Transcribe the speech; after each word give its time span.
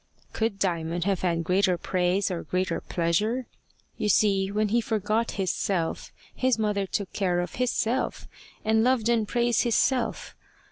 Could 0.33 0.57
Diamond 0.57 1.03
have 1.03 1.21
had 1.21 1.43
greater 1.43 1.77
praise 1.77 2.31
or 2.31 2.41
greater 2.41 2.81
pleasure? 2.81 3.45
You 3.97 4.09
see 4.09 4.51
when 4.51 4.69
he 4.69 4.81
forgot 4.81 5.33
his 5.33 5.51
Self 5.53 6.11
his 6.33 6.57
mother 6.57 6.87
took 6.87 7.13
care 7.13 7.39
of 7.39 7.53
his 7.61 7.69
Self, 7.69 8.27
and 8.65 8.83
loved 8.83 9.09
and 9.09 9.27
praised 9.27 9.61
his 9.61 9.75
Self. 9.77 10.35